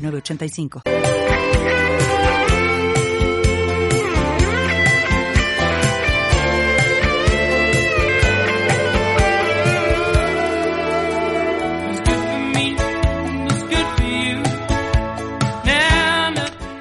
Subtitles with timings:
[0.00, 1.19] 985.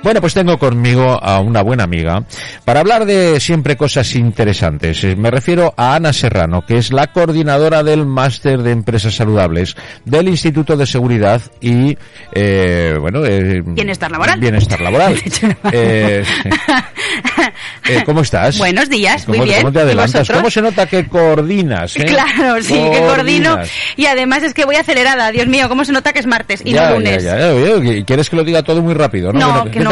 [0.02, 2.24] Bueno, pues tengo conmigo a una buena amiga
[2.64, 5.04] para hablar de siempre cosas interesantes.
[5.04, 9.76] Eh, me refiero a Ana Serrano, que es la coordinadora del Máster de Empresas Saludables
[10.06, 11.98] del Instituto de Seguridad y,
[12.32, 13.26] eh, bueno...
[13.26, 14.40] Eh, bienestar laboral.
[14.40, 15.22] Bienestar laboral.
[15.74, 16.24] eh,
[17.90, 18.58] eh, ¿Cómo estás?
[18.58, 19.62] Buenos días, muy bien.
[19.62, 20.30] ¿Cómo te adelantas?
[20.30, 21.98] ¿Cómo se nota que coordinas?
[21.98, 22.06] Eh?
[22.06, 23.60] Claro, sí, que coordino.
[23.98, 25.32] Y además es que voy acelerada.
[25.32, 27.24] Dios mío, ¿cómo se nota que es martes y no lunes?
[27.24, 29.34] Ya, ya, ya, ¿Quieres que lo diga todo muy rápido?
[29.34, 29.89] No, no que no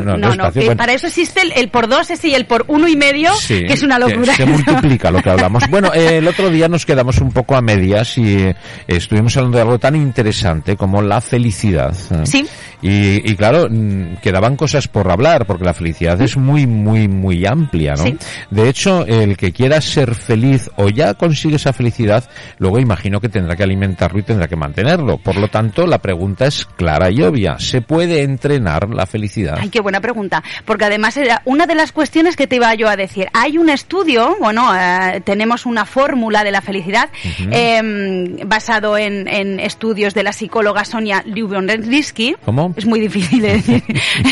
[0.00, 2.96] No, no, no, no, para eso existe el, por dos y el por uno y
[2.96, 4.34] medio, que es una locura.
[4.34, 5.68] se multiplica lo que hablamos.
[5.68, 9.58] Bueno, eh, el otro día nos quedamos un poco a medias y eh, estuvimos hablando
[9.58, 11.94] de algo tan interesante como la felicidad.
[12.24, 12.46] Sí.
[12.86, 17.46] Y, y, claro, mm, quedaban cosas por hablar, porque la felicidad es muy, muy, muy
[17.46, 18.04] amplia, ¿no?
[18.50, 23.30] De hecho, el que quiera ser feliz o ya consigue esa felicidad, luego imagino que
[23.30, 25.16] tendrá que alimentarlo y tendrá que mantenerlo.
[25.16, 27.58] Por lo tanto, la pregunta es clara y obvia.
[27.58, 29.56] ¿Se puede entrenar la felicidad?
[29.58, 30.44] Ay, qué buena pregunta.
[30.66, 33.28] Porque además era una de las cuestiones que te iba yo a decir.
[33.32, 37.08] Hay un estudio, bueno, eh, tenemos una fórmula de la felicidad
[37.50, 42.36] eh, basado en, en, estudios de la psicóloga Sonia Lyubomirsky.
[42.44, 42.73] ¿Cómo?
[42.84, 43.82] Es muy difícil de decir.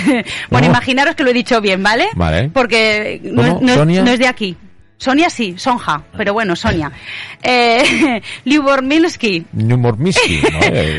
[0.50, 2.08] bueno, imaginaros que lo he dicho bien, ¿vale?
[2.14, 2.50] Vale.
[2.50, 4.56] Porque no, no, no, es de aquí.
[5.02, 6.92] Sonia sí, Sonja, pero bueno, Sonia.
[7.42, 9.44] Eh, Lyubomirsky.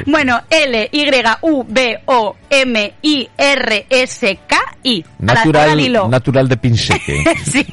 [0.06, 0.95] bueno, L-Y-U-B-O-M-I-R-S-K-I.
[5.19, 7.23] Natural, natural de Pinseque.
[7.45, 7.66] sí.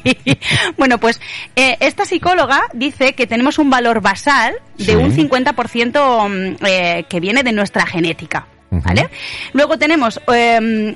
[0.77, 1.19] Bueno, pues
[1.57, 7.19] eh, esta psicóloga dice que tenemos un valor basal de un 50% mm, eh, que
[7.19, 8.47] viene de nuestra genética.
[8.71, 9.09] ¿Vale?
[9.53, 10.95] Luego tenemos eh,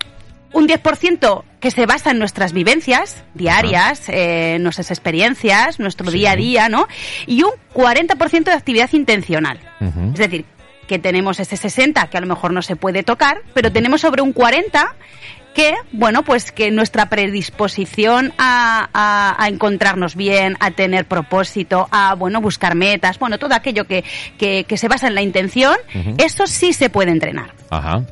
[0.55, 6.35] un 10% que se basa en nuestras vivencias diarias, eh, nuestras experiencias, nuestro día a
[6.37, 6.87] día, ¿no?
[7.27, 9.59] Y un 40% de actividad intencional.
[10.13, 10.45] Es decir,
[10.87, 14.21] que tenemos ese 60 que a lo mejor no se puede tocar, pero tenemos sobre
[14.21, 14.95] un 40
[15.55, 18.89] que, bueno, pues que nuestra predisposición a,
[19.39, 24.03] a, encontrarnos bien, a tener propósito, a, bueno, buscar metas, bueno, todo aquello que,
[24.37, 25.75] que, que se basa en la intención,
[26.17, 27.53] eso sí se puede entrenar.
[27.69, 28.03] Ajá.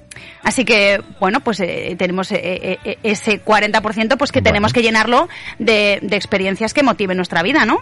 [0.43, 5.29] Así que, bueno, pues eh, tenemos eh, eh, ese 40% pues que tenemos que llenarlo
[5.57, 7.77] de, de, experiencias que motiven nuestra vida, ¿no?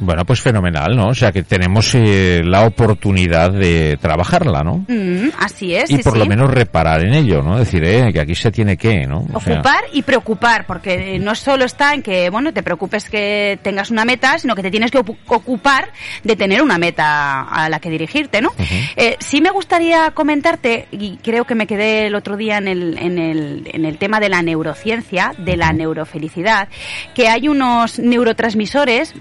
[0.00, 1.08] Bueno, pues fenomenal, ¿no?
[1.08, 4.84] O sea que tenemos la oportunidad de trabajarla, ¿no?
[4.88, 5.90] Mm, así es.
[5.90, 7.58] Y por lo menos reparar en ello, ¿no?
[7.58, 9.18] Decir, que aquí se tiene que, ¿no?
[9.32, 14.04] Ocupar y preocupar, porque no solo está en que, bueno, te preocupes que tengas una
[14.04, 15.90] meta, sino que te tienes que ocupar
[16.24, 18.50] de tener una meta a la que dirigirte, ¿no?
[19.20, 23.18] sí me gustaría comentarte, y creo que me quedé el otro día en el, en
[23.18, 26.66] el, en el tema de la neurociencia, de la neurofelicidad,
[27.14, 29.14] que hay unos neurotransmisores,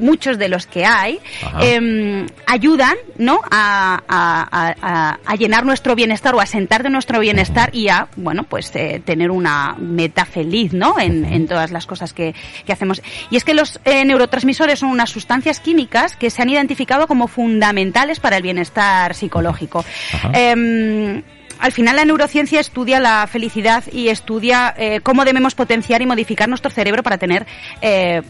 [0.00, 1.20] muchos de los que hay,
[1.60, 3.40] eh, ayudan ¿no?
[3.50, 8.44] A, a, a, llenar nuestro bienestar o a sentar de nuestro bienestar y a, bueno,
[8.44, 10.98] pues eh, tener una meta feliz, ¿no?
[10.98, 12.34] En, en todas las cosas que,
[12.64, 13.02] que, hacemos.
[13.30, 17.28] Y es que los eh, neurotransmisores son unas sustancias químicas que se han identificado como
[17.28, 19.84] fundamentales para el bienestar psicológico.
[21.60, 26.48] Al final la neurociencia estudia la felicidad y estudia eh, cómo debemos potenciar y modificar
[26.48, 27.46] nuestro cerebro para tener
[27.82, 28.22] eh,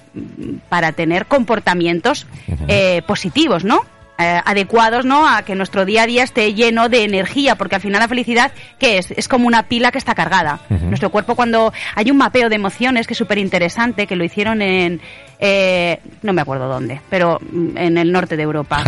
[0.68, 2.26] para tener comportamientos
[2.66, 3.82] eh, positivos, ¿no?
[4.20, 5.26] Eh, adecuados ¿no?
[5.26, 8.52] a que nuestro día a día esté lleno de energía, porque al final la felicidad,
[8.78, 9.10] ¿qué es?
[9.12, 10.60] Es como una pila que está cargada.
[10.68, 14.60] Nuestro cuerpo cuando hay un mapeo de emociones que es súper interesante, que lo hicieron
[14.60, 15.00] en,
[15.38, 17.40] eh, no me acuerdo dónde, pero
[17.76, 18.82] en el norte de Europa.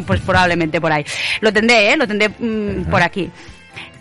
[0.06, 1.04] pues probablemente por ahí.
[1.42, 1.96] Lo tendré, ¿eh?
[1.98, 3.30] Lo tendré mm, por aquí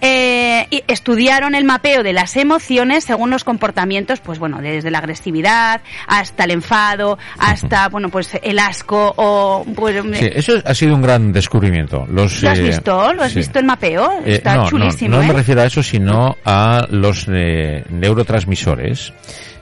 [0.02, 5.82] eh, estudiaron el mapeo de las emociones según los comportamientos, pues bueno, desde la agresividad
[6.08, 9.66] hasta el enfado, hasta, bueno, pues el asco o...
[9.76, 12.06] Pues, sí, eso ha sido un gran descubrimiento.
[12.08, 13.14] Los, ¿Lo has eh, visto?
[13.14, 14.20] ¿Lo has visto el mapeo?
[14.26, 15.12] Eh, Está no, chulísimo.
[15.12, 15.38] No, no me ¿eh?
[15.38, 19.14] refiero a eso, sino a los neurotransmisores.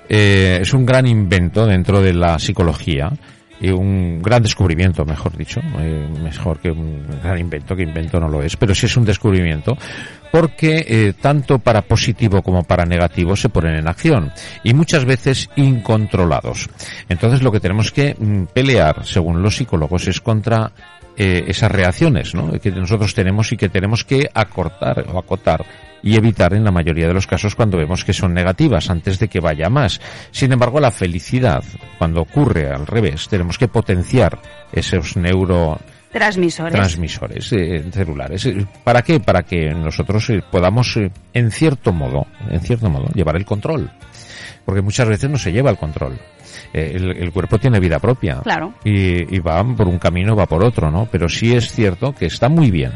[0.10, 3.12] es un gran invento dentro de la psicología
[3.69, 8.42] un gran descubrimiento, mejor dicho, eh, mejor que un gran invento, que invento no lo
[8.42, 9.78] es, pero sí es un descubrimiento,
[10.31, 14.31] porque eh, tanto para positivo como para negativo se ponen en acción
[14.63, 16.69] y muchas veces incontrolados.
[17.10, 20.72] Entonces lo que tenemos que mm, pelear, según los psicólogos, es contra
[21.18, 22.52] eh, esas reacciones ¿no?
[22.60, 25.66] que nosotros tenemos y que tenemos que acortar o acotar
[26.04, 29.28] y evitar en la mayoría de los casos cuando vemos que son negativas antes de
[29.28, 30.02] que vaya más.
[30.31, 31.63] Sin embargo, la felicidad,
[31.98, 34.40] cuando ocurre al revés, tenemos que potenciar
[34.72, 35.80] esos neuro
[36.12, 38.46] transmisores, transmisores eh, celulares.
[38.46, 39.19] Eh, ¿Para qué?
[39.19, 40.98] Para que nosotros eh, podamos,
[41.34, 43.92] en cierto modo, en cierto modo, llevar el control.
[44.66, 46.19] Porque muchas veces no se lleva el control.
[46.72, 48.40] El, cuerpo tiene vida propia.
[48.44, 48.75] Claro.
[48.84, 51.08] Y, y va por un camino, va por otro, ¿no?
[51.12, 52.92] Pero sí es cierto que está muy bien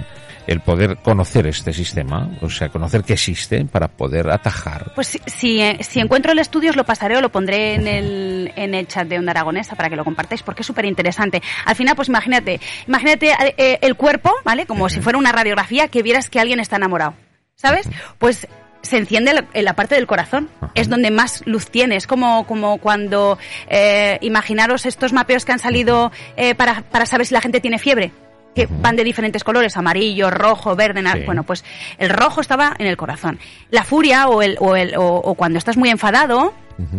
[0.48, 4.92] el poder conocer este sistema, o sea, conocer que existe para poder atajar.
[4.96, 8.74] Pues si, si, encuentro el estudio os lo pasaré o lo pondré en el, en
[8.74, 11.42] el chat de Onda Aragonesa para que lo compartáis porque es súper interesante.
[11.66, 14.66] Al final, pues imagínate, imagínate eh, eh, el cuerpo, ¿vale?
[14.66, 17.16] Como si fuera una radiografía que vieras que alguien está enamorado,
[17.56, 17.90] ¿sabes?
[18.20, 18.48] Pues
[18.82, 20.48] se enciende en la parte del corazón.
[20.76, 21.96] Es donde más luz tiene.
[21.96, 26.12] Es como, como cuando, eh, imaginaros estos mapeos que han salido
[26.56, 28.12] para, para saber si la gente tiene fiebre
[28.56, 31.64] que van de diferentes colores, amarillo, rojo, verde, bueno, pues
[31.98, 33.40] el rojo estaba en el corazón.
[33.70, 36.54] La furia o, el, o, el, o, cuando estás muy enfadado,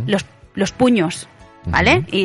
[0.06, 0.24] los,
[0.54, 1.28] los puños,
[1.66, 2.04] ¿vale?
[2.10, 2.20] y,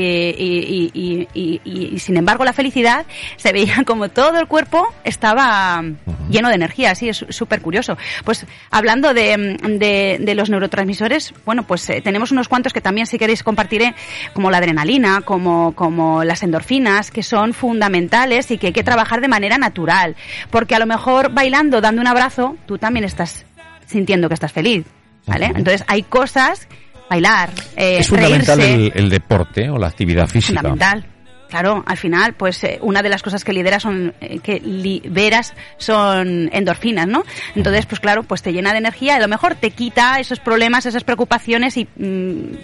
[0.93, 3.05] y, y, y, sin embargo la felicidad
[3.37, 5.83] se veía como todo el cuerpo estaba
[6.29, 7.97] lleno de energía, así es súper curioso.
[8.23, 13.07] Pues hablando de, de, de, los neurotransmisores, bueno, pues eh, tenemos unos cuantos que también
[13.07, 13.93] si queréis compartiré,
[14.33, 19.21] como la adrenalina, como, como las endorfinas, que son fundamentales y que hay que trabajar
[19.21, 20.15] de manera natural,
[20.49, 23.45] porque a lo mejor bailando, dando un abrazo, tú también estás
[23.85, 24.85] sintiendo que estás feliz,
[25.27, 25.47] ¿vale?
[25.47, 26.67] Entonces hay cosas
[27.11, 30.61] bailar, eh, Es fundamental el, deporte o la actividad física.
[30.61, 31.05] Fundamental.
[31.49, 35.53] Claro, al final, pues eh, una de las cosas que lideras son, eh, que liberas
[35.75, 37.23] son endorfinas, ¿no?
[37.55, 40.39] Entonces, pues claro, pues te llena de energía y a lo mejor te quita esos
[40.39, 42.55] problemas, esas preocupaciones y mm,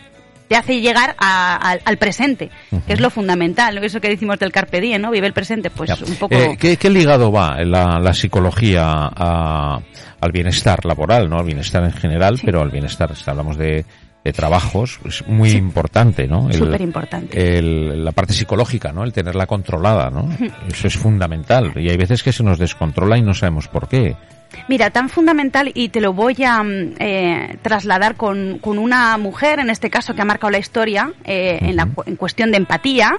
[0.48, 2.50] te hace llegar al presente,
[2.88, 5.12] que es lo fundamental, eso que decimos del carpe diem, ¿no?
[5.12, 6.38] Vive el presente, pues un poco...
[6.58, 9.12] ¿qué, ligado va la, la psicología
[10.22, 11.40] al bienestar laboral, ¿no?
[11.40, 13.84] Al bienestar en general, pero al bienestar, hablamos de
[14.28, 16.52] de trabajos es muy importante, ¿no?
[16.52, 17.62] Súper importante.
[17.62, 19.06] la parte psicológica, ¿no?
[19.06, 20.30] El tenerla controlada, ¿no?
[20.68, 21.72] Eso es fundamental.
[21.78, 24.18] Y hay veces que se nos descontrola y no sabemos por qué.
[24.68, 29.60] Mira, tan fundamental y te lo voy a mm, eh, trasladar con, con, una mujer,
[29.60, 33.18] en este caso, que ha marcado la historia eh, en, la, en cuestión de empatía,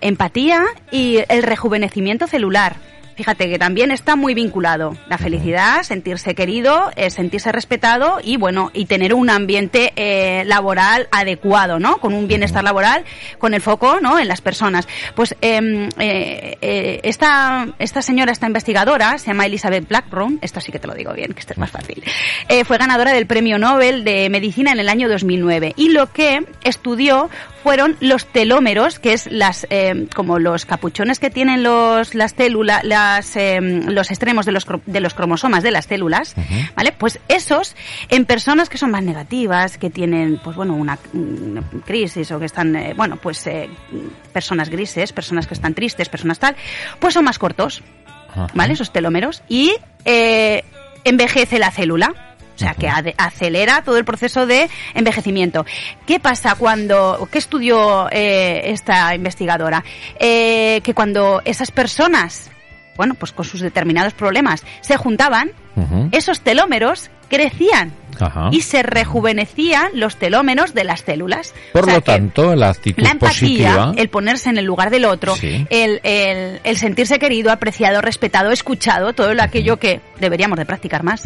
[0.00, 2.76] empatía y el rejuvenecimiento celular.
[3.14, 8.70] Fíjate que también está muy vinculado la felicidad, sentirse querido, eh, sentirse respetado y bueno
[8.72, 11.98] y tener un ambiente eh, laboral adecuado, ¿no?
[11.98, 13.04] Con un bienestar laboral,
[13.38, 14.18] con el foco, ¿no?
[14.18, 14.88] En las personas.
[15.14, 20.78] Pues em, eh, esta esta señora, esta investigadora, se llama Elizabeth Blackburn, esto sí que
[20.78, 22.02] te lo digo bien, que esto es más fácil.
[22.64, 27.28] fue ganadora del Premio Nobel de Medicina en el año 2009 y lo que estudió
[27.62, 29.66] fueron los telómeros, que es las
[30.14, 32.82] como los capuchones que tienen los las células
[33.34, 36.34] Em, los extremos de los, de los cromosomas de las células,
[36.76, 36.92] ¿vale?
[36.92, 37.76] Pues esos,
[38.08, 40.98] en personas que son más negativas, que tienen, pues bueno, una,
[41.84, 43.68] crisis o que están, eh, bueno, pues eh,
[44.32, 46.56] personas grises, personas que están tristes, personas tal,
[46.98, 47.82] pues son más cortos,
[48.54, 48.72] ¿vale?
[48.74, 49.42] Esos telómeros.
[49.48, 49.74] Y
[50.04, 50.64] eh,
[51.04, 52.31] envejece la célula.
[52.54, 55.64] O sea, que acelera todo el proceso de envejecimiento.
[56.06, 59.82] ¿Qué pasa cuando, qué estudió esta investigadora?
[60.18, 62.50] que cuando esas personas
[62.96, 65.50] bueno, pues con sus determinados problemas, se juntaban,
[66.12, 67.92] esos telómeros crecían
[68.50, 71.54] y se rejuvenecían los telómeros de las células.
[71.72, 75.34] Por lo tanto, la actitud la empatía, positiva, el ponerse en el lugar del otro,
[75.42, 81.24] el, el, sentirse querido, apreciado, respetado, escuchado, todo lo aquello que deberíamos de practicar más,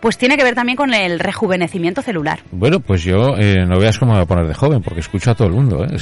[0.00, 2.40] pues tiene que ver también con el rejuvenecimiento celular.
[2.50, 5.30] Bueno, pues yo eh, no veas cómo me voy a poner de joven, porque escucho
[5.30, 5.84] a todo el mundo.
[5.84, 5.96] ¿eh?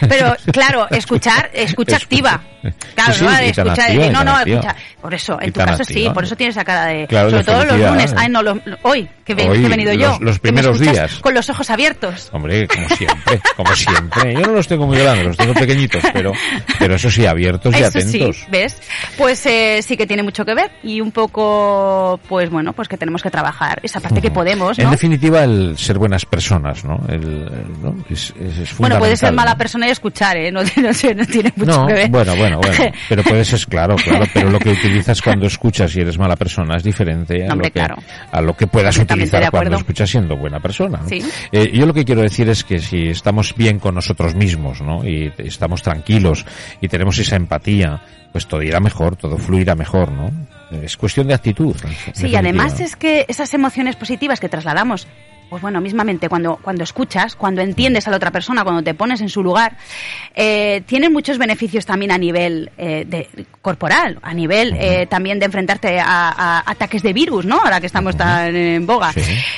[0.08, 2.42] Pero claro, escuchar, escucha activa.
[2.96, 3.64] Claro, no, escucha,
[4.10, 4.74] no, no, escucha.
[5.00, 7.06] Por eso, en tu caso sí, por eso tienes esa cara de...
[7.06, 8.40] sobre todo los lunes, ay, no,
[8.82, 10.18] hoy, que, he venido yo.
[10.20, 11.16] Los, primeros días.
[11.20, 12.28] Con los ojos abiertos.
[12.32, 14.34] Hombre, como siempre, como siempre.
[14.34, 16.32] Yo no los tengo muy grandes, los tengo pequeñitos, pero,
[16.78, 18.36] pero eso sí, abiertos y atentos.
[18.36, 18.76] Sí, ¿ves?
[19.16, 22.96] Pues eh, sí que tiene mucho que ver y un poco, pues bueno, pues que
[22.96, 24.84] tenemos que trabajar esa parte que podemos, ¿no?
[24.84, 27.00] En definitiva, el ser buenas personas, ¿no?
[27.08, 27.44] El,
[27.82, 27.96] ¿no?
[28.10, 30.50] Es, es, bueno, puede ser mala persona y escuchar, ¿eh?
[30.50, 32.10] No, no, no tiene mucho que ver.
[32.10, 32.76] Bueno, bueno, bueno.
[33.08, 36.76] Pero puedes, es claro, claro, pero lo que utilizas cuando escuchas y eres mala persona
[36.76, 41.00] es diferente a, lo, que, a lo que puedas utilizar cuando escuchas siendo buena persona.
[41.52, 45.04] Eh, yo lo que quiero decir es que si estamos bien con nosotros mismos, ¿no?
[45.04, 46.44] Y estamos tranquilos
[46.80, 50.30] y tenemos esa empatía, pues todo irá mejor, todo fluirá mejor, ¿no?
[50.82, 51.76] Es cuestión de actitud.
[52.12, 55.06] Sí, y además es que esas emociones positivas que trasladamos
[55.48, 59.20] pues bueno, mismamente cuando, cuando escuchas, cuando entiendes a la otra persona, cuando te pones
[59.20, 59.76] en su lugar,
[60.34, 63.28] eh, tienen muchos beneficios también a nivel eh, de,
[63.62, 67.60] corporal, a nivel eh, también de enfrentarte a, ataques de virus, ¿no?
[67.60, 69.12] Ahora que estamos tan en boga.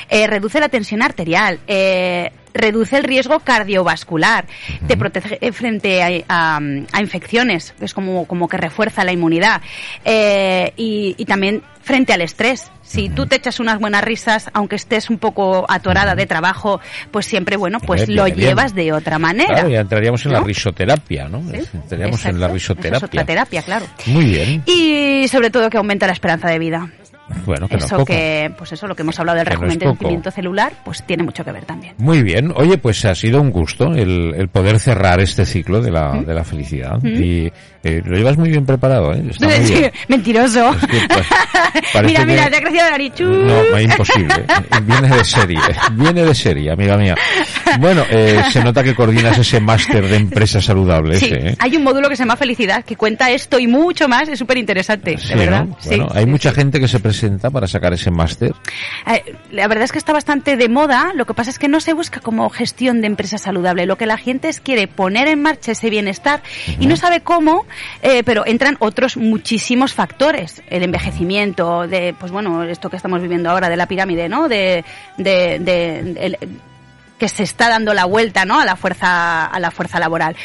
[0.09, 4.45] Eh, reduce la tensión arterial, eh, reduce el riesgo cardiovascular,
[4.87, 6.59] te protege frente a,
[6.99, 9.61] infecciones, es como, como que refuerza la inmunidad
[10.05, 12.71] eh, y, también frente al estrés.
[12.81, 16.79] Si tú te echas unas buenas risas, aunque estés un poco atorada de trabajo,
[17.11, 19.53] pues siempre, bueno, pues lo llevas de otra manera.
[19.53, 21.43] Claro, ya entraríamos en la risoterapia, ¿no?
[21.73, 22.97] Entraríamos en la risoterapia.
[22.97, 23.85] es otra terapia, claro.
[24.07, 24.63] Muy bien.
[24.65, 26.89] Y sobre todo que aumenta la esperanza de vida.
[27.45, 31.23] Bueno, que eso que, pues eso, lo que hemos hablado del rejuvenecimiento celular, pues tiene
[31.23, 31.95] mucho que ver también.
[31.97, 32.51] Muy bien.
[32.55, 36.33] Oye, pues ha sido un gusto el, el poder cerrar este ciclo de la, de
[36.33, 37.03] la felicidad.
[37.03, 37.51] Y
[37.83, 39.23] eh, lo llevas muy bien preparado, ¿eh?
[39.29, 39.91] Está muy bien.
[40.07, 40.75] Mentiroso.
[40.81, 43.13] Pues, mira, mira, te ha crecido la nariz.
[43.19, 44.35] No, es imposible.
[44.83, 45.59] Viene de serie.
[45.93, 47.15] Viene de serie, amiga mía.
[47.79, 51.19] Bueno, eh, se nota que coordinas ese máster de empresas saludables.
[51.19, 51.55] Sí, ¿eh?
[51.57, 54.27] hay un módulo que se llama Felicidad, que cuenta esto y mucho más.
[54.27, 55.67] Es súper interesante, de verdad.
[55.85, 57.18] Bueno, hay mucha gente que se presenta
[57.51, 58.53] para sacar ese máster.
[59.07, 61.11] Eh, la verdad es que está bastante de moda.
[61.15, 63.85] Lo que pasa es que no se busca como gestión de empresa saludable.
[63.85, 66.41] Lo que la gente es quiere poner en marcha ese bienestar
[66.79, 67.65] y no sabe cómo
[68.01, 70.61] eh, pero entran otros muchísimos factores.
[70.67, 74.47] El envejecimiento, de, pues bueno, esto que estamos viviendo ahora de la pirámide, ¿no?
[74.47, 74.83] De,
[75.17, 76.37] de, de,
[77.19, 78.59] que se está dando la vuelta ¿no?
[78.59, 80.35] a la fuerza a la fuerza laboral.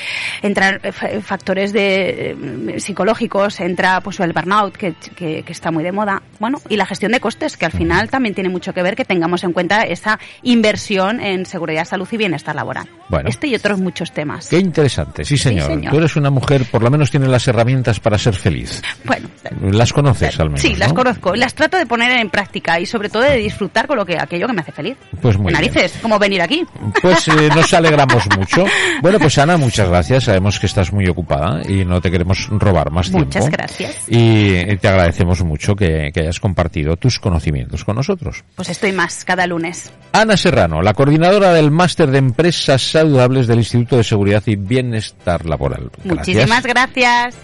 [0.43, 2.37] Entran eh, factores de
[2.69, 6.23] eh, psicológicos entra pues el burnout que, que, está muy de moda.
[6.38, 9.04] Bueno y la gestión de costes que al final también tiene mucho que ver que
[9.04, 12.88] tengamos en cuenta esa inversión en seguridad salud y bienestar laboral.
[13.09, 14.49] Bueno, este y otros muchos temas.
[14.49, 15.25] Qué interesante.
[15.25, 15.81] Sí señor.
[15.90, 18.83] tú eres una mujer por lo menos tienes las herramientas para ser feliz.
[19.04, 19.28] Bueno
[19.60, 23.08] las conoces al menos sí las conozco las trato de poner en práctica y sobre
[23.08, 26.18] todo de disfrutar con lo que aquello que me hace feliz pues muy narices como
[26.18, 26.64] venir aquí
[27.02, 28.64] pues eh, nos alegramos mucho.
[29.02, 30.24] Bueno, pues Ana, muchas gracias.
[30.24, 33.26] Sabemos que estás muy ocupada y no te queremos robar más tiempo.
[33.26, 34.04] Muchas gracias.
[34.08, 38.44] Y te agradecemos mucho que, que hayas compartido tus conocimientos con nosotros.
[38.54, 39.92] Pues estoy más cada lunes.
[40.12, 45.44] Ana Serrano, la coordinadora del Máster de Empresas Saludables del Instituto de Seguridad y Bienestar
[45.46, 45.90] Laboral.
[46.04, 47.36] Muchísimas gracias.